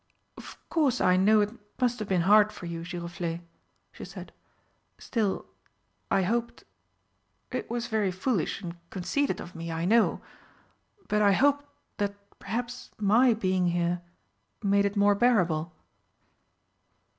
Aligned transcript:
"Of 0.35 0.57
course 0.67 0.99
I 0.99 1.15
know 1.15 1.41
it 1.41 1.51
must 1.79 1.99
have 1.99 2.07
been 2.07 2.21
hard 2.21 2.51
for 2.51 2.65
you, 2.65 2.81
Giroflé," 2.81 3.41
she 3.91 4.03
said, 4.03 4.33
"still, 4.97 5.45
I 6.09 6.23
hoped 6.23 6.63
it 7.51 7.69
was 7.69 7.85
very 7.85 8.09
foolish 8.09 8.63
and 8.63 8.77
conceited 8.89 9.39
of 9.39 9.53
me, 9.53 9.71
I 9.71 9.85
know 9.85 10.19
but 11.07 11.21
I 11.21 11.33
hoped 11.33 11.67
that 11.97 12.15
perhaps 12.39 12.89
my 12.97 13.35
being 13.35 13.67
here 13.67 14.01
made 14.63 14.85
it 14.85 14.95
more 14.97 15.13
bearable." 15.13 15.71